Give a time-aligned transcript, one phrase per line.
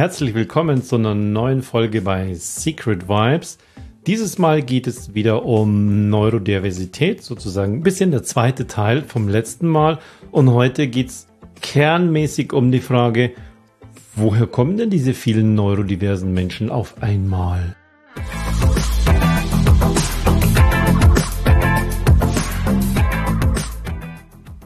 [0.00, 3.58] Herzlich willkommen zu einer neuen Folge bei Secret Vibes.
[4.06, 9.68] Dieses Mal geht es wieder um Neurodiversität, sozusagen ein bisschen der zweite Teil vom letzten
[9.68, 9.98] Mal.
[10.30, 11.28] Und heute geht es
[11.60, 13.32] kernmäßig um die Frage,
[14.14, 17.76] woher kommen denn diese vielen neurodiversen Menschen auf einmal?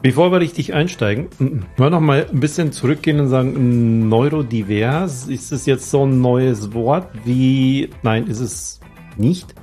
[0.05, 1.29] Bevor wir richtig einsteigen,
[1.77, 6.75] mal noch mal ein bisschen zurückgehen und sagen, neurodivers, ist es jetzt so ein neues
[6.75, 8.79] Wort wie, nein, ist es
[9.17, 9.55] nicht.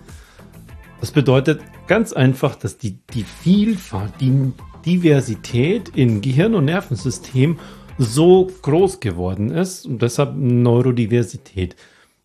[1.00, 4.50] Das bedeutet ganz einfach, dass die, die Vielfalt, die
[4.84, 7.60] Diversität in Gehirn und Nervensystem
[7.98, 11.76] so groß geworden ist und deshalb Neurodiversität.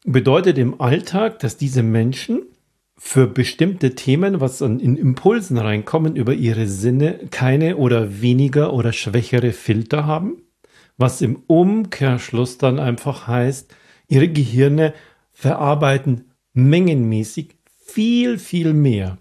[0.06, 2.47] Bedeutet im Alltag, dass diese Menschen
[2.98, 9.52] für bestimmte Themen, was in Impulsen reinkommen, über ihre Sinne keine oder weniger oder schwächere
[9.52, 10.42] Filter haben,
[10.98, 13.74] was im Umkehrschluss dann einfach heißt,
[14.08, 14.94] ihre Gehirne
[15.32, 19.20] verarbeiten mengenmäßig viel, viel mehr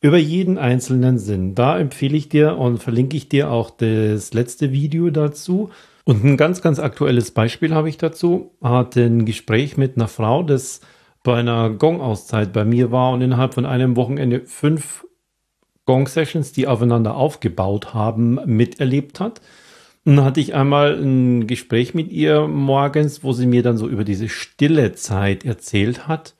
[0.00, 1.56] über jeden einzelnen Sinn.
[1.56, 5.70] Da empfehle ich dir und verlinke ich dir auch das letzte Video dazu.
[6.04, 8.52] Und ein ganz, ganz aktuelles Beispiel habe ich dazu.
[8.62, 10.80] Hatte ein Gespräch mit einer Frau, das
[11.28, 15.04] bei einer Gong-Auszeit bei mir war und innerhalb von einem Wochenende fünf
[15.84, 19.42] Gong-Sessions, die aufeinander aufgebaut haben, miterlebt hat.
[20.06, 23.86] Und dann hatte ich einmal ein Gespräch mit ihr morgens, wo sie mir dann so
[23.88, 26.34] über diese stille Zeit erzählt hat,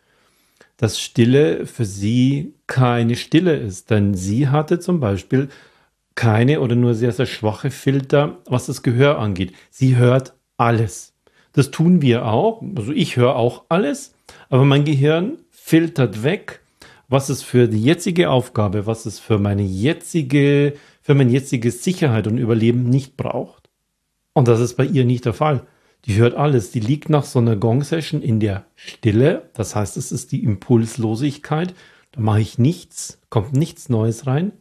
[0.78, 3.90] dass Stille für sie keine Stille ist.
[3.90, 5.50] Denn sie hatte zum Beispiel
[6.14, 9.52] keine oder nur sehr, sehr schwache Filter, was das Gehör angeht.
[9.68, 11.12] Sie hört alles.
[11.52, 12.62] Das tun wir auch.
[12.74, 14.14] Also ich höre auch alles.
[14.48, 16.60] Aber mein Gehirn filtert weg,
[17.08, 22.26] was es für die jetzige Aufgabe, was es für meine jetzige, für meine jetzige Sicherheit
[22.26, 23.68] und Überleben nicht braucht.
[24.32, 25.66] Und das ist bei ihr nicht der Fall.
[26.04, 26.70] Die hört alles.
[26.70, 29.50] Die liegt nach so einer Gong-Session in der Stille.
[29.54, 31.74] Das heißt, es ist die Impulslosigkeit.
[32.12, 34.52] Da mache ich nichts, kommt nichts Neues rein.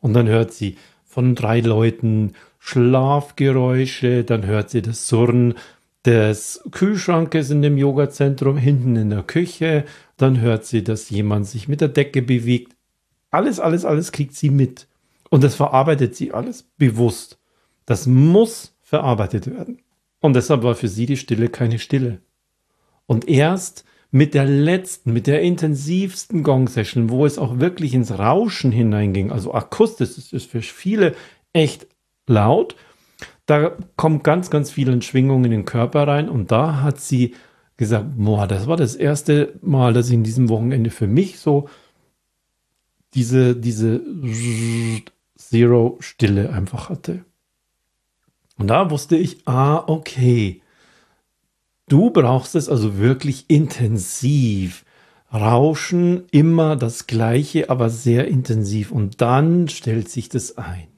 [0.00, 5.54] Und dann hört sie von drei Leuten Schlafgeräusche, dann hört sie das Surren
[6.04, 9.84] des Kühlschrankes in dem Yogazentrum, hinten in der Küche.
[10.16, 12.76] Dann hört sie, dass jemand sich mit der Decke bewegt.
[13.30, 14.86] Alles, alles, alles kriegt sie mit.
[15.30, 17.38] Und das verarbeitet sie alles bewusst.
[17.84, 19.82] Das muss verarbeitet werden.
[20.20, 22.20] Und deshalb war für sie die Stille keine Stille.
[23.06, 28.72] Und erst mit der letzten, mit der intensivsten Gong-Session, wo es auch wirklich ins Rauschen
[28.72, 31.14] hineinging, also akustisch, das ist für viele
[31.52, 31.86] echt
[32.26, 32.76] laut,
[33.48, 37.34] da kommt ganz, ganz viele Schwingungen in den Körper rein und da hat sie
[37.78, 41.66] gesagt, boah, das war das erste Mal, dass ich in diesem Wochenende für mich so
[43.14, 44.02] diese, diese
[45.38, 47.24] Zero-Stille einfach hatte.
[48.58, 50.60] Und da wusste ich, ah, okay,
[51.88, 54.84] du brauchst es also wirklich intensiv.
[55.32, 58.92] Rauschen, immer das gleiche, aber sehr intensiv.
[58.92, 60.97] Und dann stellt sich das ein.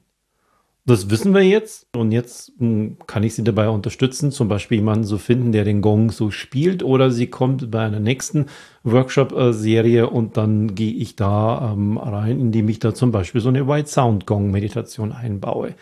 [0.85, 5.03] Das wissen wir jetzt und jetzt hm, kann ich Sie dabei unterstützen, zum Beispiel jemanden
[5.03, 8.47] zu finden, der den Gong so spielt oder sie kommt bei einer nächsten
[8.83, 13.67] Workshop-Serie und dann gehe ich da ähm, rein, indem ich da zum Beispiel so eine
[13.67, 15.75] White Sound Gong Meditation einbaue.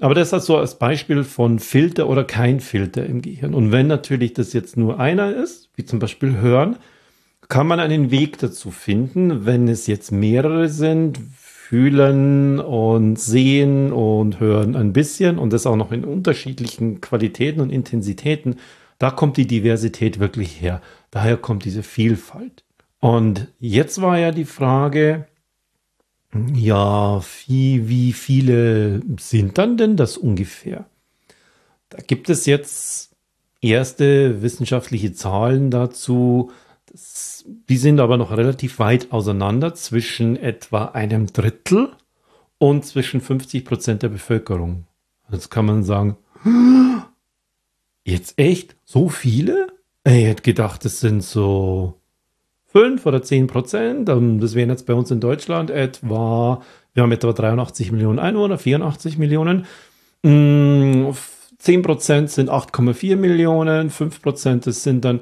[0.00, 3.54] Aber das ist so als Beispiel von Filter oder kein Filter im Gehirn.
[3.54, 6.76] Und wenn natürlich das jetzt nur einer ist, wie zum Beispiel Hören,
[7.48, 9.46] kann man einen Weg dazu finden.
[9.46, 11.18] Wenn es jetzt mehrere sind,
[11.68, 17.70] fühlen und sehen und hören ein bisschen und das auch noch in unterschiedlichen Qualitäten und
[17.70, 18.60] Intensitäten,
[18.98, 20.80] da kommt die Diversität wirklich her.
[21.10, 22.62] Daher kommt diese Vielfalt.
[23.00, 25.26] Und jetzt war ja die Frage,
[26.54, 30.86] ja, wie, wie viele sind dann denn das ungefähr?
[31.88, 33.10] Da gibt es jetzt
[33.60, 36.52] erste wissenschaftliche Zahlen dazu,
[37.68, 41.90] die sind aber noch relativ weit auseinander zwischen etwa einem Drittel
[42.58, 44.86] und zwischen 50 Prozent der Bevölkerung.
[45.30, 46.16] Jetzt kann man sagen,
[48.04, 49.68] jetzt echt so viele?
[50.04, 51.94] Ich hätte gedacht, es sind so
[52.68, 54.08] 5 oder 10 Prozent.
[54.08, 56.62] Das wären jetzt bei uns in Deutschland etwa,
[56.94, 59.66] wir haben etwa 83 Millionen Einwohner, 84 Millionen.
[60.22, 65.20] 10 mm, Prozent sind 8,4 Millionen, 5 Prozent sind dann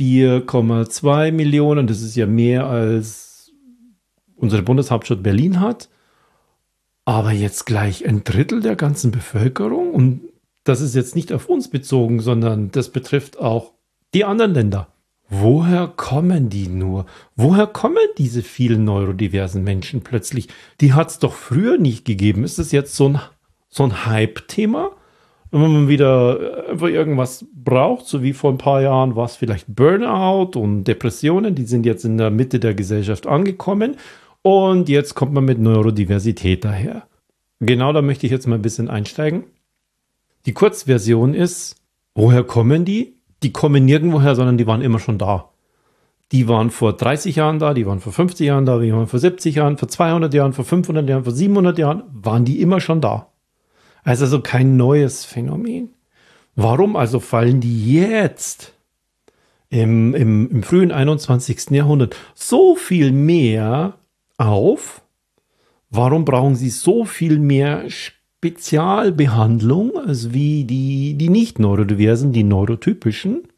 [0.00, 1.86] 4,2 Millionen.
[1.86, 3.52] Das ist ja mehr als
[4.34, 5.90] unsere Bundeshauptstadt Berlin hat.
[7.04, 9.92] Aber jetzt gleich ein Drittel der ganzen Bevölkerung.
[9.92, 10.22] Und
[10.64, 13.74] das ist jetzt nicht auf uns bezogen, sondern das betrifft auch
[14.14, 14.88] die anderen Länder.
[15.28, 17.04] Woher kommen die nur?
[17.36, 20.48] Woher kommen diese vielen neurodiversen Menschen plötzlich?
[20.80, 22.42] Die hat es doch früher nicht gegeben.
[22.42, 23.20] Ist es jetzt so ein,
[23.68, 24.92] so ein Hype-Thema?
[25.50, 29.66] Wenn man wieder einfach irgendwas braucht, so wie vor ein paar Jahren war es vielleicht
[29.74, 33.96] Burnout und Depressionen, die sind jetzt in der Mitte der Gesellschaft angekommen
[34.42, 37.02] und jetzt kommt man mit Neurodiversität daher.
[37.58, 39.44] Genau da möchte ich jetzt mal ein bisschen einsteigen.
[40.46, 41.76] Die Kurzversion ist,
[42.14, 43.16] woher kommen die?
[43.42, 45.50] Die kommen nirgendwoher, sondern die waren immer schon da.
[46.32, 49.18] Die waren vor 30 Jahren da, die waren vor 50 Jahren da, die waren vor
[49.18, 53.00] 70 Jahren, vor 200 Jahren, vor 500 Jahren, vor 700 Jahren, waren die immer schon
[53.00, 53.29] da.
[54.02, 55.90] Also, also kein neues Phänomen.
[56.56, 58.72] Warum also fallen die jetzt
[59.68, 61.70] im, im, im frühen 21.
[61.70, 63.98] Jahrhundert so viel mehr
[64.36, 65.02] auf?
[65.90, 73.48] Warum brauchen sie so viel mehr Spezialbehandlung als wie die, die nicht neurodiversen, die neurotypischen?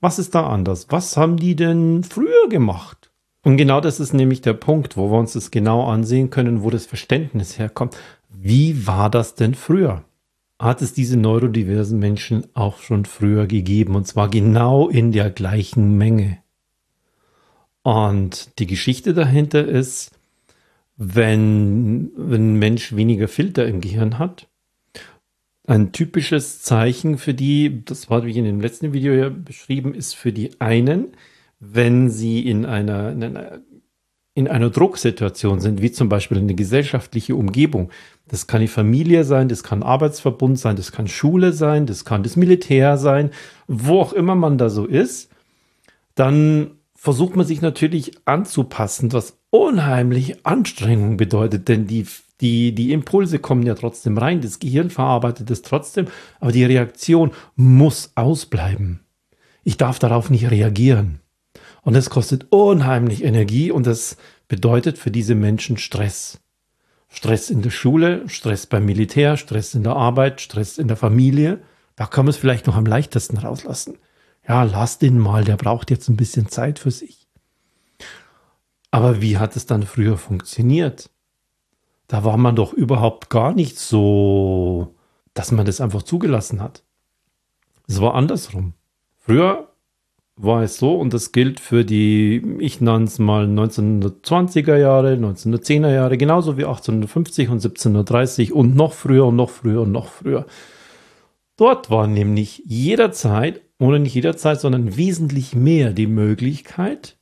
[0.00, 0.86] Was ist da anders?
[0.90, 3.10] Was haben die denn früher gemacht?
[3.42, 6.70] Und genau das ist nämlich der Punkt, wo wir uns das genau ansehen können, wo
[6.70, 7.96] das Verständnis herkommt.
[8.36, 10.04] Wie war das denn früher?
[10.58, 15.96] Hat es diese neurodiversen Menschen auch schon früher gegeben und zwar genau in der gleichen
[15.96, 16.38] Menge?
[17.82, 20.12] Und die Geschichte dahinter ist,
[20.96, 24.48] wenn, wenn ein Mensch weniger Filter im Gehirn hat,
[25.66, 30.14] ein typisches Zeichen für die, das habe ich in dem letzten Video ja beschrieben, ist
[30.14, 31.08] für die einen,
[31.58, 33.60] wenn sie in einer, in einer,
[34.34, 37.90] in einer Drucksituation sind, wie zum Beispiel eine gesellschaftliche Umgebung.
[38.26, 42.24] Das kann die Familie sein, das kann Arbeitsverbund sein, das kann Schule sein, das kann
[42.24, 43.30] das Militär sein,
[43.68, 45.30] wo auch immer man da so ist,
[46.16, 52.06] dann versucht man sich natürlich anzupassen, was unheimlich Anstrengung bedeutet, denn die,
[52.40, 56.06] die, die Impulse kommen ja trotzdem rein, das Gehirn verarbeitet es trotzdem,
[56.40, 59.00] aber die Reaktion muss ausbleiben.
[59.62, 61.20] Ich darf darauf nicht reagieren.
[61.84, 64.16] Und das kostet unheimlich Energie und das
[64.48, 66.40] bedeutet für diese Menschen Stress.
[67.08, 71.60] Stress in der Schule, Stress beim Militär, Stress in der Arbeit, Stress in der Familie.
[71.94, 73.98] Da kann man es vielleicht noch am leichtesten rauslassen
[74.46, 77.26] ja, lass den mal, der braucht jetzt ein bisschen Zeit für sich.
[78.90, 81.10] Aber wie hat es dann früher funktioniert?
[82.06, 84.94] Da war man doch überhaupt gar nicht so,
[85.32, 86.84] dass man das einfach zugelassen hat.
[87.88, 88.74] Es war andersrum.
[89.16, 89.72] Früher
[90.36, 95.92] war es so, und das gilt für die, ich nenne es mal 1920er Jahre, 1910er
[95.92, 100.46] Jahre, genauso wie 1850 und 1730 und noch früher und noch früher und noch früher.
[101.56, 107.16] Dort war nämlich jederzeit oder nicht jederzeit, sondern wesentlich mehr die Möglichkeit,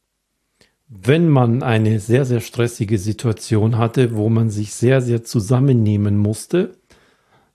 [0.89, 6.73] wenn man eine sehr, sehr stressige Situation hatte, wo man sich sehr, sehr zusammennehmen musste,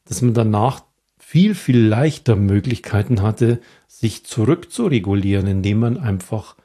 [0.05, 0.81] dass man danach
[1.29, 3.59] viel, viel leichter Möglichkeiten hatte,
[3.89, 6.55] sich zurückzuregulieren, indem man einfach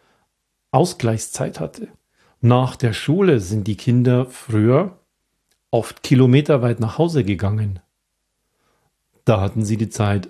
[0.70, 1.88] Ausgleichszeit hatte.
[2.40, 5.00] Nach der Schule sind die Kinder früher
[5.72, 7.80] oft kilometerweit nach Hause gegangen.
[9.24, 10.28] Da hatten sie die Zeit,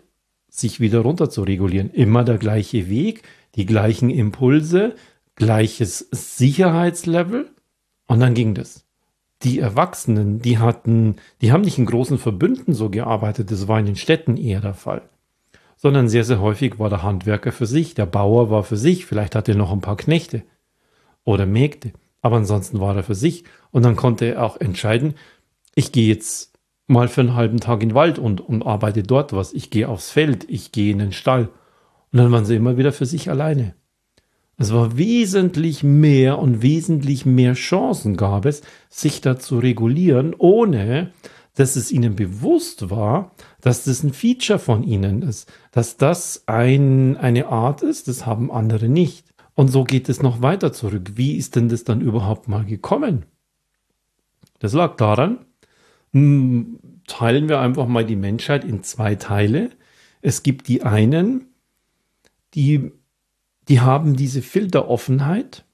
[0.49, 1.90] sich wieder runter zu regulieren.
[1.90, 3.25] Immer der gleiche Weg,
[3.55, 4.94] die gleichen Impulse,
[5.35, 7.50] gleiches Sicherheitslevel
[8.06, 8.87] und dann ging das.
[9.43, 13.87] Die Erwachsenen, die hatten, die haben nicht in großen Verbünden so gearbeitet, das war in
[13.87, 15.03] den Städten eher der Fall,
[15.77, 19.35] sondern sehr, sehr häufig war der Handwerker für sich, der Bauer war für sich, vielleicht
[19.35, 20.43] hatte er noch ein paar Knechte
[21.25, 25.15] oder Mägde, aber ansonsten war er für sich und dann konnte er auch entscheiden,
[25.75, 26.53] ich gehe jetzt
[26.87, 29.53] mal für einen halben Tag in den Wald und, und arbeite dort was.
[29.53, 31.49] Ich gehe aufs Feld, ich gehe in den Stall.
[32.12, 33.75] Und dann waren sie immer wieder für sich alleine.
[34.62, 41.11] Es war wesentlich mehr und wesentlich mehr Chancen gab es, sich da zu regulieren, ohne
[41.57, 47.16] dass es ihnen bewusst war, dass das ein Feature von ihnen ist, dass das ein,
[47.16, 49.26] eine Art ist, das haben andere nicht.
[49.57, 51.14] Und so geht es noch weiter zurück.
[51.16, 53.26] Wie ist denn das dann überhaupt mal gekommen?
[54.61, 55.45] Das lag daran,
[56.12, 56.78] hm,
[57.09, 59.71] teilen wir einfach mal die Menschheit in zwei Teile.
[60.21, 61.49] Es gibt die einen,
[62.54, 62.92] die,
[63.69, 65.64] die haben diese Filteroffenheit,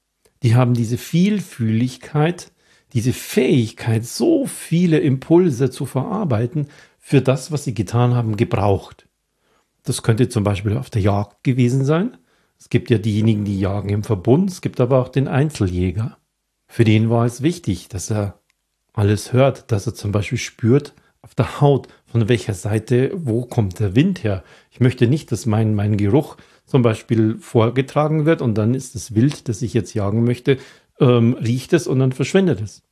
[0.43, 2.51] die haben diese Vielfühligkeit,
[2.93, 6.67] diese Fähigkeit, so viele Impulse zu verarbeiten,
[6.99, 9.07] für das, was sie getan haben, gebraucht.
[9.83, 12.17] Das könnte zum Beispiel auf der Jagd gewesen sein.
[12.59, 16.17] Es gibt ja diejenigen, die jagen im Verbund, es gibt aber auch den Einzeljäger.
[16.67, 18.39] Für den war es wichtig, dass er
[18.93, 23.79] alles hört, dass er zum Beispiel spürt auf der Haut, von welcher Seite, wo kommt
[23.79, 24.43] der Wind her.
[24.71, 26.37] Ich möchte nicht, dass mein, mein Geruch
[26.69, 30.57] zum Beispiel vorgetragen wird und dann ist das Wild, das ich jetzt jagen möchte,
[30.99, 32.83] ähm, riecht es und dann verschwindet es.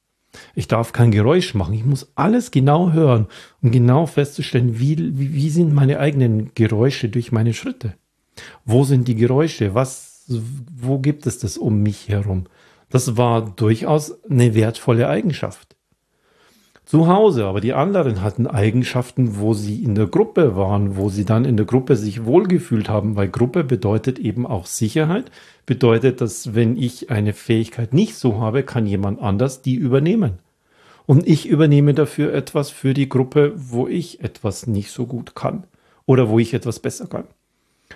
[0.56, 1.74] Ich darf kein Geräusch machen.
[1.74, 3.28] Ich muss alles genau hören,
[3.62, 7.94] um genau festzustellen, wie, wie, wie sind meine eigenen Geräusche durch meine Schritte.
[8.66, 9.74] Wo sind die Geräusche?
[9.74, 12.46] Was, wo gibt es das um mich herum?
[12.90, 15.77] Das war durchaus eine wertvolle Eigenschaft.
[16.88, 21.26] Zu Hause, aber die anderen hatten Eigenschaften, wo sie in der Gruppe waren, wo sie
[21.26, 25.30] dann in der Gruppe sich wohlgefühlt haben, weil Gruppe bedeutet eben auch Sicherheit,
[25.66, 30.40] bedeutet, dass wenn ich eine Fähigkeit nicht so habe, kann jemand anders die übernehmen.
[31.06, 35.66] Und ich übernehme dafür etwas für die Gruppe, wo ich etwas nicht so gut kann
[36.06, 37.26] oder wo ich etwas besser kann.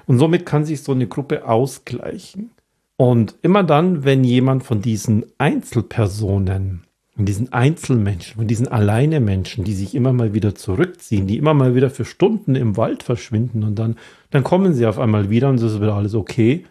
[0.06, 2.52] Und somit kann sich so eine Gruppe ausgleichen.
[2.98, 6.84] Und immer dann, wenn jemand von diesen Einzelpersonen
[7.22, 11.76] von diesen Einzelmenschen, von diesen Alleinemenschen, die sich immer mal wieder zurückziehen, die immer mal
[11.76, 13.96] wieder für Stunden im Wald verschwinden und dann,
[14.32, 16.66] dann kommen sie auf einmal wieder und es ist wieder alles okay.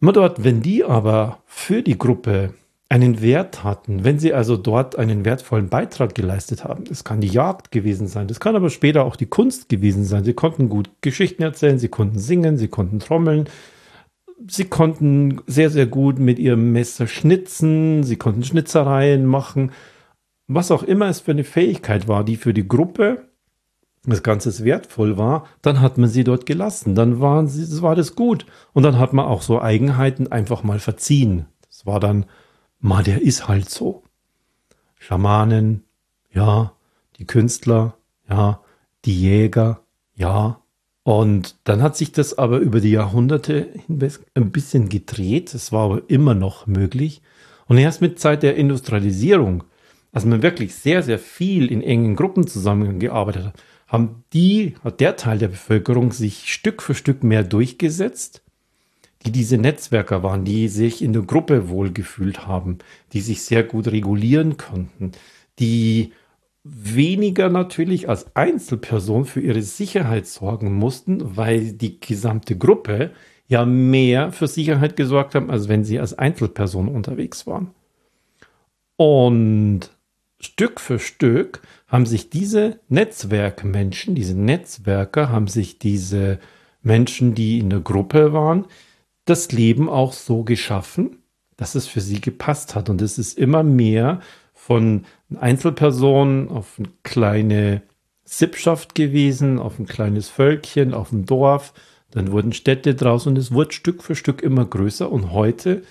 [0.00, 2.52] Immer dort, wenn die aber für die Gruppe
[2.88, 7.28] einen Wert hatten, wenn sie also dort einen wertvollen Beitrag geleistet haben, es kann die
[7.28, 10.24] Jagd gewesen sein, das kann aber später auch die Kunst gewesen sein.
[10.24, 13.48] Sie konnten gut Geschichten erzählen, sie konnten singen, sie konnten trommeln,
[14.48, 19.70] sie konnten sehr, sehr gut mit ihrem Messer schnitzen, sie konnten Schnitzereien machen,
[20.54, 23.28] was auch immer es für eine Fähigkeit war, die für die Gruppe
[24.04, 26.94] das Ganze wertvoll war, dann hat man sie dort gelassen.
[26.94, 28.46] Dann waren sie, war das gut.
[28.72, 31.46] Und dann hat man auch so Eigenheiten einfach mal verziehen.
[31.68, 32.26] Das war dann,
[32.80, 34.02] mal, der ist halt so.
[34.98, 35.84] Schamanen,
[36.32, 36.72] ja,
[37.18, 37.94] die Künstler,
[38.28, 38.60] ja,
[39.04, 39.80] die Jäger,
[40.14, 40.62] ja,
[41.04, 45.52] und dann hat sich das aber über die Jahrhunderte hinweg ein bisschen gedreht.
[45.52, 47.22] Es war aber immer noch möglich.
[47.66, 49.64] Und erst mit Zeit der Industrialisierung,
[50.12, 55.16] als man wirklich sehr, sehr viel in engen Gruppen zusammengearbeitet hat, haben die, hat der
[55.16, 58.42] Teil der Bevölkerung sich Stück für Stück mehr durchgesetzt,
[59.24, 62.78] die diese Netzwerker waren, die sich in der Gruppe wohlgefühlt haben,
[63.12, 65.12] die sich sehr gut regulieren konnten,
[65.58, 66.12] die
[66.64, 73.10] weniger natürlich als Einzelperson für ihre Sicherheit sorgen mussten, weil die gesamte Gruppe
[73.48, 77.70] ja mehr für Sicherheit gesorgt haben, als wenn sie als Einzelperson unterwegs waren.
[78.96, 79.90] Und
[80.42, 86.38] Stück für Stück haben sich diese Netzwerkmenschen, diese Netzwerker, haben sich diese
[86.82, 88.66] Menschen, die in der Gruppe waren,
[89.24, 91.18] das Leben auch so geschaffen,
[91.56, 92.90] dass es für sie gepasst hat.
[92.90, 94.20] Und es ist immer mehr
[94.52, 95.04] von
[95.38, 97.82] Einzelpersonen auf eine kleine
[98.24, 101.72] Sippschaft gewesen, auf ein kleines Völkchen, auf ein Dorf.
[102.10, 105.10] Dann wurden Städte draus und es wurde Stück für Stück immer größer.
[105.10, 105.82] Und heute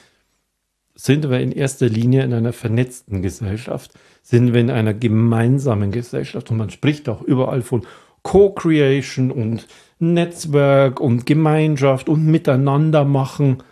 [1.04, 3.92] sind wir in erster Linie in einer vernetzten Gesellschaft,
[4.22, 7.88] sind wir in einer gemeinsamen Gesellschaft und man spricht auch überall von
[8.22, 9.68] Co-Creation und
[9.98, 13.64] Netzwerk und Gemeinschaft und Miteinander machen.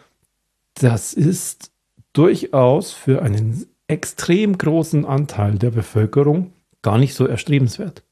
[0.73, 1.71] Das ist
[2.13, 8.03] durchaus für einen extrem großen Anteil der Bevölkerung gar nicht so erstrebenswert.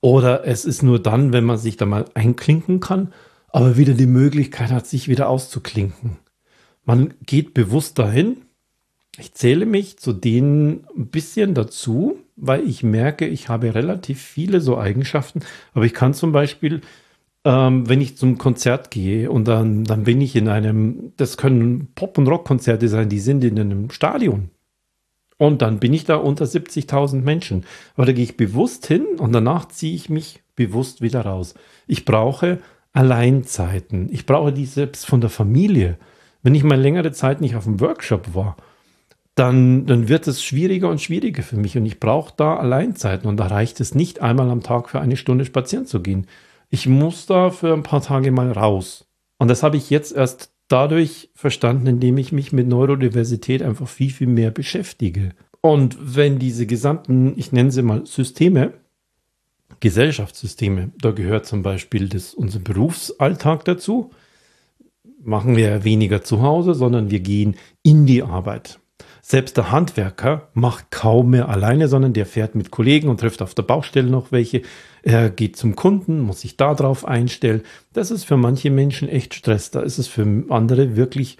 [0.00, 3.12] Oder es ist nur dann, wenn man sich da mal einklinken kann,
[3.48, 6.18] aber wieder die Möglichkeit hat, sich wieder auszuklinken.
[6.88, 8.38] Man geht bewusst dahin.
[9.18, 14.62] Ich zähle mich zu denen ein bisschen dazu, weil ich merke, ich habe relativ viele
[14.62, 15.40] so Eigenschaften.
[15.74, 16.80] Aber ich kann zum Beispiel,
[17.44, 21.88] ähm, wenn ich zum Konzert gehe und dann, dann bin ich in einem, das können
[21.94, 24.48] Pop- und Rockkonzerte sein, die sind in einem Stadion.
[25.36, 27.66] Und dann bin ich da unter 70.000 Menschen.
[27.96, 31.52] Aber da gehe ich bewusst hin und danach ziehe ich mich bewusst wieder raus.
[31.86, 32.60] Ich brauche
[32.94, 34.08] Alleinzeiten.
[34.10, 35.98] Ich brauche die selbst von der Familie.
[36.42, 38.56] Wenn ich mal längere Zeit nicht auf dem Workshop war,
[39.34, 41.76] dann, dann wird es schwieriger und schwieriger für mich.
[41.76, 43.28] Und ich brauche da Alleinzeiten.
[43.28, 46.26] Und da reicht es nicht, einmal am Tag für eine Stunde spazieren zu gehen.
[46.70, 49.06] Ich muss da für ein paar Tage mal raus.
[49.38, 54.10] Und das habe ich jetzt erst dadurch verstanden, indem ich mich mit Neurodiversität einfach viel,
[54.10, 55.30] viel mehr beschäftige.
[55.60, 58.74] Und wenn diese gesamten, ich nenne sie mal Systeme,
[59.80, 64.10] Gesellschaftssysteme, da gehört zum Beispiel das, unser Berufsalltag dazu,
[65.22, 68.78] machen wir weniger zu Hause, sondern wir gehen in die Arbeit.
[69.20, 73.54] Selbst der Handwerker macht kaum mehr alleine, sondern der fährt mit Kollegen und trifft auf
[73.54, 74.62] der Baustelle noch welche.
[75.02, 77.62] Er geht zum Kunden, muss sich darauf einstellen.
[77.92, 79.70] Das ist für manche Menschen echt Stress.
[79.70, 81.36] Da ist es für andere wirklich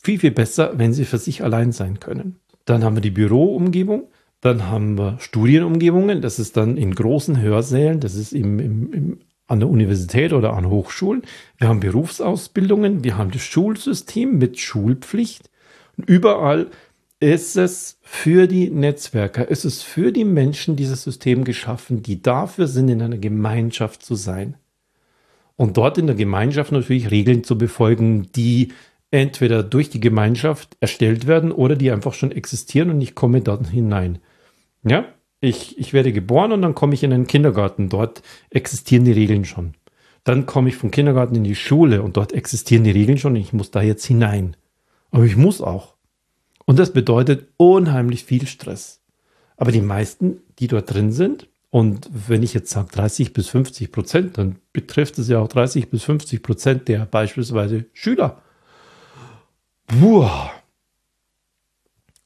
[0.00, 2.36] viel, viel besser, wenn sie für sich allein sein können.
[2.66, 4.04] Dann haben wir die Büroumgebung.
[4.40, 6.20] Dann haben wir Studienumgebungen.
[6.20, 7.98] Das ist dann in großen Hörsälen.
[7.98, 11.22] Das ist im, im, im, an der Universität oder an Hochschulen.
[11.58, 13.04] Wir haben Berufsausbildungen.
[13.04, 15.50] Wir haben das Schulsystem mit Schulpflicht.
[16.06, 16.68] Überall
[17.20, 22.66] ist es für die Netzwerker, ist es für die Menschen dieses System geschaffen, die dafür
[22.66, 24.56] sind, in einer Gemeinschaft zu sein.
[25.56, 28.72] Und dort in der Gemeinschaft natürlich Regeln zu befolgen, die
[29.10, 33.68] entweder durch die Gemeinschaft erstellt werden oder die einfach schon existieren und ich komme dort
[33.68, 34.18] hinein.
[34.82, 35.06] Ja,
[35.40, 37.88] ich, ich werde geboren und dann komme ich in einen Kindergarten.
[37.88, 39.74] Dort existieren die Regeln schon.
[40.24, 43.40] Dann komme ich vom Kindergarten in die Schule und dort existieren die Regeln schon und
[43.40, 44.56] ich muss da jetzt hinein.
[45.10, 45.94] Aber ich muss auch.
[46.64, 49.02] Und das bedeutet unheimlich viel Stress.
[49.56, 53.92] Aber die meisten, die dort drin sind, und wenn ich jetzt sage 30 bis 50
[53.92, 58.40] Prozent, dann betrifft es ja auch 30 bis 50 Prozent der beispielsweise Schüler.
[59.86, 60.50] Boah.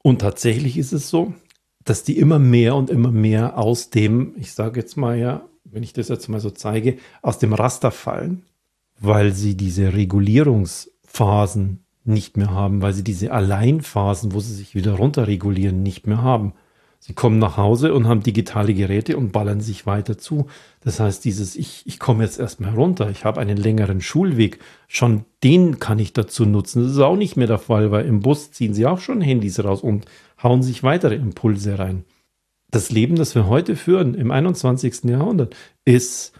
[0.02, 1.34] Und tatsächlich ist es so,
[1.84, 5.82] dass die immer mehr und immer mehr aus dem, ich sage jetzt mal ja, wenn
[5.82, 8.42] ich das jetzt mal so zeige, aus dem Raster fallen,
[9.00, 14.94] weil sie diese Regulierungsphasen nicht mehr haben, weil sie diese Alleinphasen, wo sie sich wieder
[14.94, 16.54] runterregulieren, nicht mehr haben.
[17.02, 20.48] Sie kommen nach Hause und haben digitale Geräte und ballern sich weiter zu.
[20.82, 25.24] Das heißt, dieses, ich, ich komme jetzt erstmal runter, ich habe einen längeren Schulweg, schon
[25.42, 26.82] den kann ich dazu nutzen.
[26.82, 29.64] Das ist auch nicht mehr der Fall, weil im Bus ziehen sie auch schon Handys
[29.64, 30.04] raus und
[30.42, 32.04] hauen sich weitere Impulse rein.
[32.70, 35.04] Das Leben, das wir heute führen im 21.
[35.04, 36.32] Jahrhundert, ist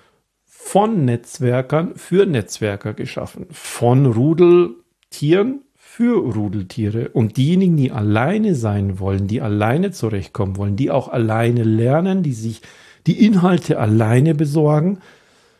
[0.45, 7.09] von Netzwerkern für Netzwerker geschaffen, von Rudeltieren für Rudeltiere.
[7.09, 12.35] Und diejenigen, die alleine sein wollen, die alleine zurechtkommen wollen, die auch alleine lernen, die
[12.35, 12.63] sich
[13.07, 15.01] die Inhalte alleine besorgen,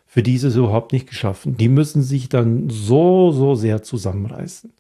[0.07, 1.57] für die ist es überhaupt nicht geschaffen.
[1.57, 4.73] Die müssen sich dann so, so sehr zusammenreißen.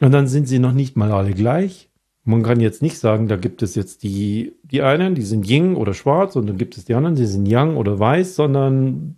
[0.00, 1.88] Und dann sind sie noch nicht mal alle gleich.
[2.24, 5.76] Man kann jetzt nicht sagen, da gibt es jetzt die, die einen, die sind Ying
[5.76, 9.16] oder schwarz und dann gibt es die anderen, die sind Yang oder weiß, sondern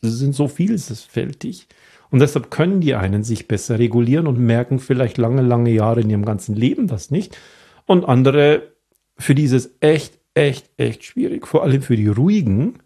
[0.00, 1.68] sie sind so vielfältig.
[2.10, 6.08] Und deshalb können die einen sich besser regulieren und merken vielleicht lange, lange Jahre in
[6.08, 7.36] ihrem ganzen Leben das nicht.
[7.84, 8.72] Und andere,
[9.18, 11.46] für die ist es echt, echt, echt schwierig.
[11.46, 12.78] Vor allem für die Ruhigen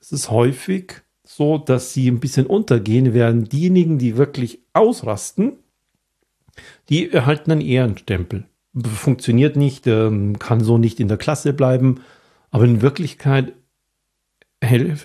[0.00, 5.58] ist es häufig so, dass sie ein bisschen untergehen, während diejenigen, die wirklich ausrasten,
[6.90, 8.44] die erhalten einen Ehrenstempel.
[8.82, 12.00] Funktioniert nicht, ähm, kann so nicht in der Klasse bleiben,
[12.50, 13.52] aber in Wirklichkeit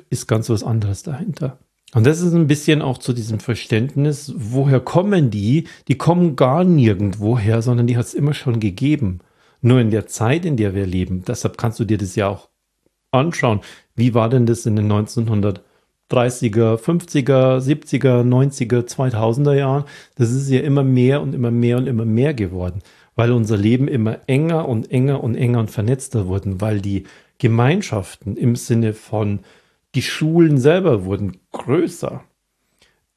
[0.10, 1.60] ist ganz was anderes dahinter.
[1.94, 5.68] Und das ist ein bisschen auch zu diesem Verständnis, woher kommen die?
[5.88, 9.20] Die kommen gar nirgendwoher, sondern die hat es immer schon gegeben.
[9.62, 11.24] Nur in der Zeit, in der wir leben.
[11.28, 12.50] Deshalb kannst du dir das ja auch
[13.12, 13.62] anschauen.
[13.96, 15.60] Wie war denn das in den 1930er,
[16.12, 19.84] 50er, 70er, 90er, 2000er Jahren?
[20.16, 22.82] Das ist ja immer mehr und immer mehr und immer mehr geworden,
[23.20, 27.04] weil unser Leben immer enger und enger und enger und vernetzter wurden, weil die
[27.38, 29.42] Gemeinschaften im Sinne von
[29.94, 32.24] die Schulen selber wurden größer.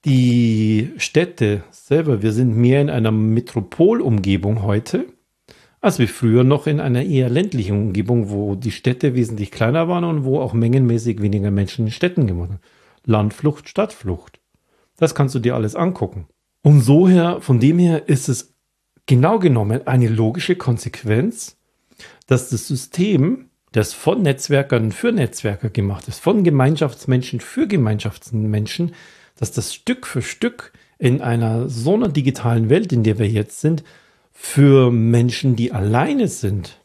[0.05, 5.07] Die Städte selber, wir sind mehr in einer Metropolumgebung heute,
[5.81, 10.03] als wir früher noch in einer eher ländlichen Umgebung, wo die Städte wesentlich kleiner waren
[10.03, 12.61] und wo auch mengenmäßig weniger Menschen in Städten gewohnt haben.
[13.05, 14.41] Landflucht, Stadtflucht.
[14.97, 16.27] Das kannst du dir alles angucken.
[16.65, 18.52] Und so her, von dem her ist es
[19.07, 21.57] genau genommen eine logische Konsequenz,
[22.27, 28.95] dass das System das von Netzwerkern für Netzwerker gemacht ist, von Gemeinschaftsmenschen für Gemeinschaftsmenschen,
[29.37, 33.61] dass das Stück für Stück in einer so einer digitalen Welt, in der wir jetzt
[33.61, 33.83] sind,
[34.31, 36.81] für Menschen, die alleine sind,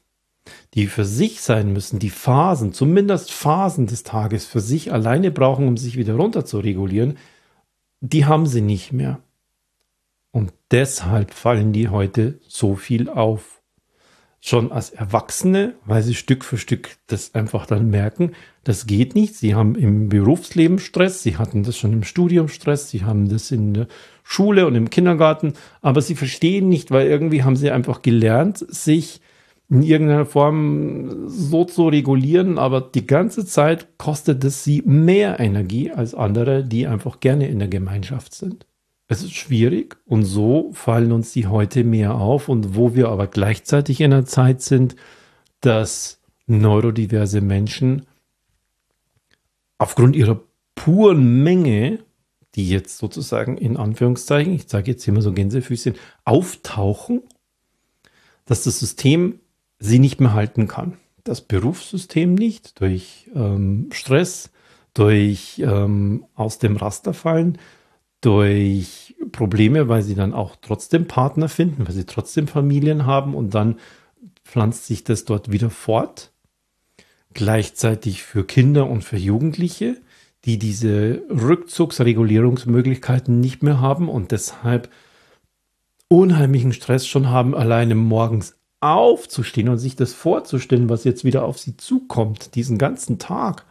[0.74, 5.68] die für sich sein müssen, die Phasen, zumindest Phasen des Tages für sich alleine brauchen,
[5.68, 7.18] um sich wieder runter zu regulieren,
[8.00, 9.20] die haben sie nicht mehr.
[10.32, 13.58] Und deshalb fallen die heute so viel auf
[14.40, 18.32] schon als Erwachsene, weil sie Stück für Stück das einfach dann merken,
[18.64, 19.36] das geht nicht.
[19.36, 23.52] Sie haben im Berufsleben Stress, sie hatten das schon im Studium Stress, sie haben das
[23.52, 23.88] in der
[24.24, 29.22] Schule und im Kindergarten, aber sie verstehen nicht, weil irgendwie haben sie einfach gelernt, sich
[29.70, 35.92] in irgendeiner Form so zu regulieren, aber die ganze Zeit kostet es sie mehr Energie
[35.92, 38.66] als andere, die einfach gerne in der Gemeinschaft sind.
[39.08, 43.28] Es ist schwierig und so fallen uns die heute mehr auf und wo wir aber
[43.28, 44.96] gleichzeitig in einer Zeit sind,
[45.62, 48.06] dass neurodiverse Menschen
[49.78, 50.42] aufgrund ihrer
[50.76, 52.00] puren Menge,
[52.56, 57.22] die jetzt sozusagen in Anführungszeichen, ich sage jetzt immer so Gänsefüßchen, auftauchen,
[58.46, 59.40] dass das System
[59.80, 60.98] sie nicht mehr halten kann.
[61.24, 64.50] Das Berufssystem nicht, durch ähm, Stress,
[64.94, 67.58] durch ähm, aus dem Raster fallen,
[68.22, 73.54] durch Probleme, weil sie dann auch trotzdem Partner finden, weil sie trotzdem Familien haben und
[73.54, 73.76] dann
[74.44, 76.32] pflanzt sich das dort wieder fort.
[77.34, 79.98] Gleichzeitig für Kinder und für Jugendliche,
[80.46, 84.90] die diese Rückzugsregulierungsmöglichkeiten nicht mehr haben und deshalb
[86.08, 91.60] unheimlichen Stress schon haben, alleine morgens aufzustehen und sich das vorzustellen, was jetzt wieder auf
[91.60, 93.66] sie zukommt, diesen ganzen Tag.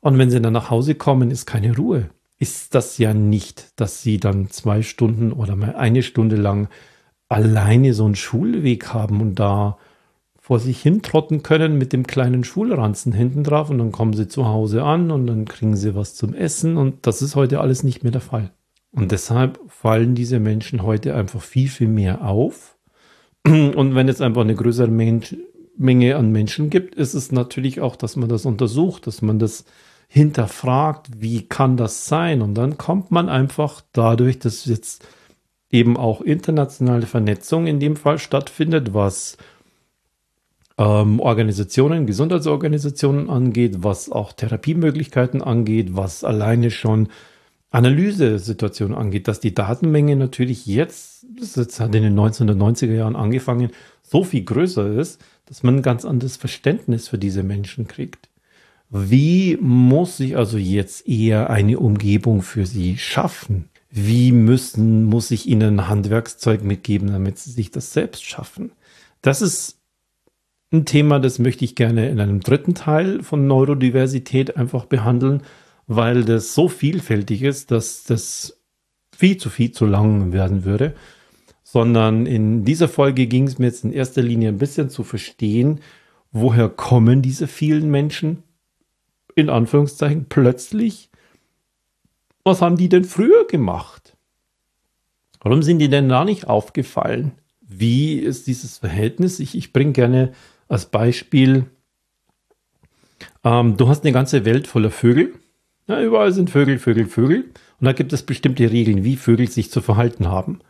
[0.00, 2.10] Und wenn sie dann nach Hause kommen, ist keine Ruhe
[2.42, 6.66] ist das ja nicht, dass sie dann zwei Stunden oder mal eine Stunde lang
[7.28, 9.78] alleine so einen Schulweg haben und da
[10.40, 14.48] vor sich hintrotten können mit dem kleinen Schulranzen hinten drauf und dann kommen sie zu
[14.48, 18.02] Hause an und dann kriegen sie was zum Essen und das ist heute alles nicht
[18.02, 18.50] mehr der Fall.
[18.90, 22.76] Und deshalb fallen diese Menschen heute einfach viel, viel mehr auf.
[23.46, 25.20] Und wenn jetzt einfach eine größere Menge
[25.78, 29.64] Menge an Menschen gibt, ist es natürlich auch, dass man das untersucht, dass man das
[30.12, 32.42] hinterfragt, wie kann das sein?
[32.42, 35.08] Und dann kommt man einfach dadurch, dass jetzt
[35.70, 39.38] eben auch internationale Vernetzung in dem Fall stattfindet, was
[40.76, 47.08] ähm, Organisationen, Gesundheitsorganisationen angeht, was auch Therapiemöglichkeiten angeht, was alleine schon
[47.70, 53.70] Analysesituationen angeht, dass die Datenmenge natürlich jetzt, das hat in den 1990er Jahren angefangen,
[54.02, 58.28] so viel größer ist, dass man ein ganz anderes Verständnis für diese Menschen kriegt.
[58.94, 63.70] Wie muss ich also jetzt eher eine Umgebung für sie schaffen?
[63.88, 68.72] Wie müssen, muss ich ihnen Handwerkszeug mitgeben, damit sie sich das selbst schaffen?
[69.22, 69.80] Das ist
[70.74, 75.40] ein Thema, das möchte ich gerne in einem dritten Teil von Neurodiversität einfach behandeln,
[75.86, 78.60] weil das so vielfältig ist, dass das
[79.16, 80.94] viel zu viel zu lang werden würde.
[81.62, 85.80] Sondern in dieser Folge ging es mir jetzt in erster Linie ein bisschen zu verstehen,
[86.30, 88.42] woher kommen diese vielen Menschen,
[89.34, 91.10] in Anführungszeichen, plötzlich?
[92.44, 94.16] Was haben die denn früher gemacht?
[95.40, 97.32] Warum sind die denn da nicht aufgefallen?
[97.60, 99.40] Wie ist dieses Verhältnis?
[99.40, 100.32] Ich, ich bringe gerne
[100.68, 101.66] als Beispiel,
[103.44, 105.34] ähm, du hast eine ganze Welt voller Vögel.
[105.88, 107.50] Ja, überall sind Vögel, Vögel, Vögel.
[107.80, 110.60] Und da gibt es bestimmte Regeln, wie Vögel sich zu verhalten haben.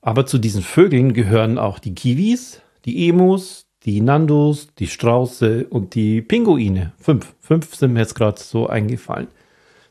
[0.00, 5.94] Aber zu diesen Vögeln gehören auch die Kiwis, die Emus, die Nandos, die Strauße und
[5.94, 6.92] die Pinguine.
[6.98, 7.34] Fünf.
[7.40, 9.28] Fünf sind mir jetzt gerade so eingefallen.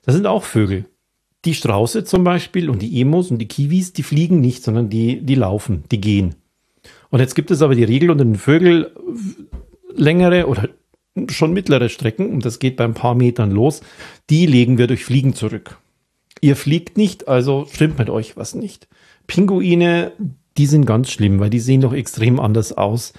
[0.03, 0.85] Das sind auch Vögel.
[1.45, 5.21] Die Strauße zum Beispiel und die Emus und die Kiwis, die fliegen nicht, sondern die,
[5.21, 6.35] die laufen, die gehen.
[7.09, 8.85] Und jetzt gibt es aber die Regel unter den Vögeln,
[9.95, 10.69] längere oder
[11.29, 13.81] schon mittlere Strecken, und das geht bei ein paar Metern los,
[14.29, 15.77] die legen wir durch Fliegen zurück.
[16.39, 18.87] Ihr fliegt nicht, also stimmt mit euch was nicht.
[19.27, 20.13] Pinguine,
[20.57, 23.13] die sind ganz schlimm, weil die sehen doch extrem anders aus.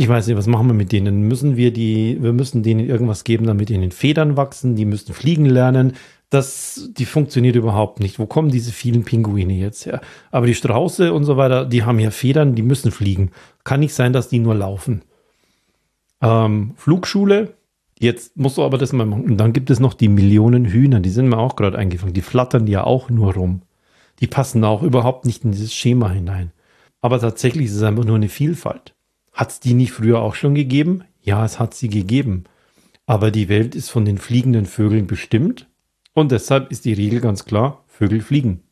[0.00, 1.22] Ich weiß nicht, was machen wir mit denen?
[1.22, 5.44] Müssen wir die, wir müssen denen irgendwas geben, damit ihnen Federn wachsen, die müssen fliegen
[5.44, 5.94] lernen.
[6.30, 8.20] Das, die funktioniert überhaupt nicht.
[8.20, 10.00] Wo kommen diese vielen Pinguine jetzt her?
[10.30, 13.32] Aber die Strauße und so weiter, die haben ja Federn, die müssen fliegen.
[13.64, 15.02] Kann nicht sein, dass die nur laufen.
[16.22, 17.54] Ähm, Flugschule,
[17.98, 19.24] jetzt musst du aber das mal machen.
[19.24, 22.14] Und dann gibt es noch die Millionen Hühner, die sind mir auch gerade eingefangen.
[22.14, 23.62] Die flattern ja auch nur rum.
[24.20, 26.52] Die passen auch überhaupt nicht in dieses Schema hinein.
[27.00, 28.94] Aber tatsächlich ist es einfach nur eine Vielfalt.
[29.38, 31.04] Hat es die nicht früher auch schon gegeben?
[31.22, 32.44] Ja, es hat sie gegeben.
[33.06, 35.68] Aber die Welt ist von den fliegenden Vögeln bestimmt.
[36.12, 38.64] Und deshalb ist die Regel ganz klar, Vögel fliegen.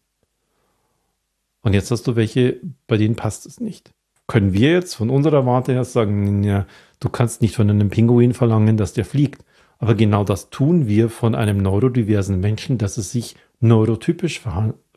[1.63, 3.93] Und jetzt hast du welche, bei denen passt es nicht.
[4.27, 6.67] Können wir jetzt von unserer Warte her sagen, ja,
[7.01, 9.45] Du kannst nicht von einem Pinguin verlangen, dass der fliegt.
[9.79, 14.43] Aber genau das tun wir von einem neurodiversen Menschen, dass es sich neurotypisch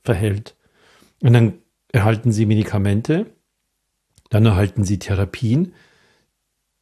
[0.03, 0.55] verhält.
[1.21, 1.53] Und dann
[1.91, 3.25] erhalten sie Medikamente,
[4.29, 5.73] dann erhalten sie Therapien,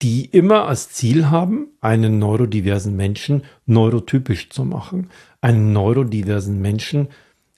[0.01, 5.09] die immer als Ziel haben, einen neurodiversen Menschen neurotypisch zu machen.
[5.41, 7.07] Einen neurodiversen Menschen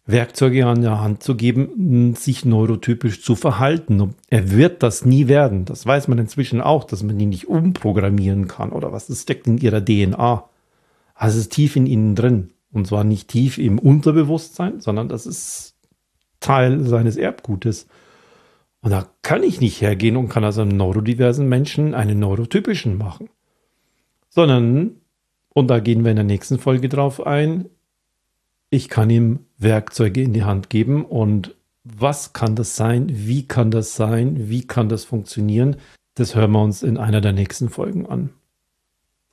[0.06, 4.16] Werkzeuge an der Hand zu geben, sich neurotypisch zu verhalten.
[4.28, 5.66] Er wird das nie werden.
[5.66, 9.08] Das weiß man inzwischen auch, dass man ihn nicht umprogrammieren kann oder was.
[9.08, 10.46] Das steckt in ihrer DNA.
[11.14, 12.52] Also es ist tief in ihnen drin.
[12.72, 15.76] Und zwar nicht tief im Unterbewusstsein, sondern das ist
[16.40, 17.88] Teil seines Erbgutes.
[18.82, 23.30] Und da kann ich nicht hergehen und kann aus einem neurodiversen Menschen einen neurotypischen machen.
[24.30, 24.96] Sondern,
[25.50, 27.66] und da gehen wir in der nächsten Folge drauf ein,
[28.70, 33.08] ich kann ihm Werkzeuge in die Hand geben und was kann das sein?
[33.10, 34.50] Wie kann das sein?
[34.50, 35.78] Wie kann das funktionieren?
[36.14, 38.30] Das hören wir uns in einer der nächsten Folgen an.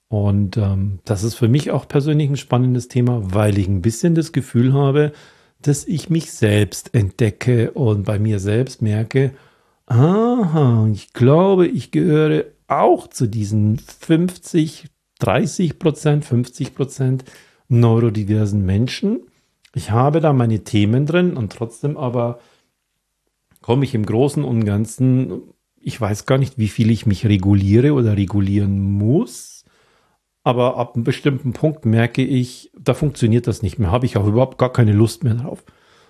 [0.08, 4.14] Und ähm, das ist für mich auch persönlich ein spannendes Thema, weil ich ein bisschen
[4.14, 5.12] das Gefühl habe,
[5.66, 9.32] dass ich mich selbst entdecke und bei mir selbst merke,
[9.86, 14.86] aha, ich glaube, ich gehöre auch zu diesen 50,
[15.18, 17.24] 30 Prozent, 50 Prozent,
[17.68, 19.20] neurodiversen Menschen.
[19.74, 22.40] Ich habe da meine Themen drin und trotzdem aber
[23.60, 25.42] komme ich im Großen und Ganzen,
[25.80, 29.55] ich weiß gar nicht, wie viel ich mich reguliere oder regulieren muss.
[30.46, 33.90] Aber ab einem bestimmten Punkt merke ich, da funktioniert das nicht mehr.
[33.90, 35.64] Habe ich auch überhaupt gar keine Lust mehr drauf.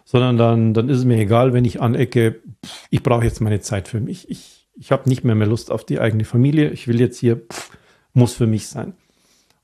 [0.05, 2.43] Sondern dann, dann ist es mir egal, wenn ich anecke,
[2.91, 4.29] ich brauche jetzt meine Zeit für mich.
[4.29, 6.69] Ich, ich habe nicht mehr mehr Lust auf die eigene Familie.
[6.69, 7.79] Ich will jetzt hier, pff,
[8.13, 8.93] muss für mich sein.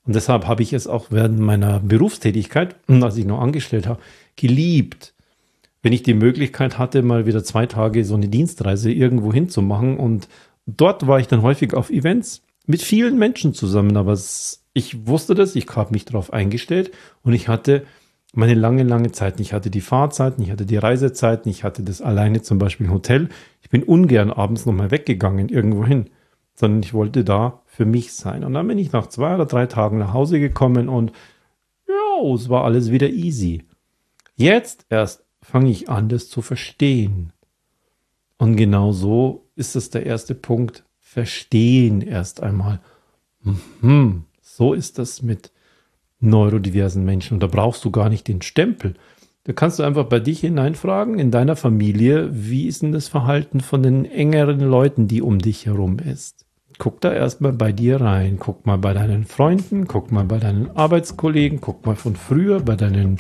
[0.07, 4.01] Und deshalb habe ich es auch während meiner Berufstätigkeit, als ich noch angestellt habe,
[4.37, 5.13] geliebt,
[5.83, 9.99] wenn ich die Möglichkeit hatte, mal wieder zwei Tage so eine Dienstreise irgendwo hinzumachen.
[9.99, 10.29] Und
[10.65, 13.97] dort war ich dann häufig auf Events mit vielen Menschen zusammen.
[13.97, 14.19] Aber
[14.73, 17.85] ich wusste das, ich habe mich darauf eingestellt und ich hatte
[18.35, 19.41] meine lange, lange Zeit.
[19.41, 23.29] Ich hatte die Fahrzeiten, ich hatte die Reisezeiten, ich hatte das alleine zum Beispiel Hotel.
[23.61, 26.07] Ich bin ungern abends nochmal weggegangen irgendwo hin.
[26.55, 28.45] sondern ich wollte da für mich sein.
[28.45, 31.13] Und dann bin ich nach zwei oder drei Tagen nach Hause gekommen und
[31.89, 33.65] ja, es war alles wieder easy.
[34.37, 37.33] Jetzt erst fange ich an, das zu verstehen.
[38.39, 40.85] Und genau so ist es der erste Punkt.
[41.13, 42.81] Verstehen erst einmal.
[43.83, 45.53] Mhm, so ist das mit
[46.21, 47.35] neurodiversen Menschen.
[47.35, 48.95] Und da brauchst du gar nicht den Stempel.
[49.45, 53.61] Da kannst du einfach bei dich hineinfragen, in deiner Familie, wie ist denn das Verhalten
[53.61, 56.47] von den engeren Leuten, die um dich herum ist.
[56.79, 60.71] Guck da erstmal bei dir rein, guck mal bei deinen Freunden, guck mal bei deinen
[60.71, 63.19] Arbeitskollegen, guck mal von früher bei deinen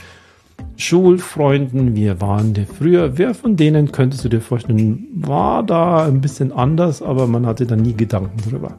[0.76, 3.18] Schulfreunden, wir waren die früher.
[3.18, 7.66] Wer von denen könntest du dir vorstellen, war da ein bisschen anders, aber man hatte
[7.66, 8.76] da nie Gedanken drüber.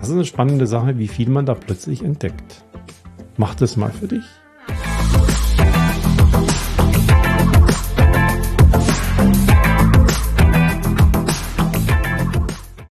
[0.00, 2.64] Das ist eine spannende Sache, wie viel man da plötzlich entdeckt.
[3.36, 4.24] Mach das mal für dich.